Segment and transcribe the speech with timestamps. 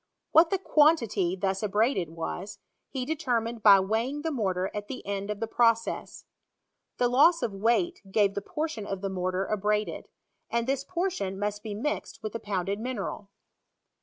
[0.31, 2.57] What the quantity thus abraded was,
[2.89, 6.25] he determined by weighing the mortar at the end of the process.
[6.97, 10.07] The loss of weight gave the portion of the mortar abraded;
[10.49, 13.29] and this portion mu3t be mixed with the pounded mineral.